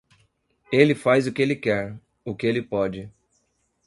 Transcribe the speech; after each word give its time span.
Ele 0.71 0.95
faz 0.95 1.27
o 1.27 1.31
que 1.31 1.39
ele 1.43 1.55
quer, 1.55 1.95
o 2.25 2.33
que 2.35 2.47
ele 2.47 2.63
pode. 2.63 3.07